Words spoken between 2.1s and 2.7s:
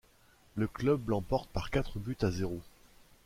à zéro.